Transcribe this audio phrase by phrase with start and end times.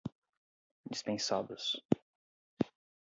[0.89, 1.77] dispensadas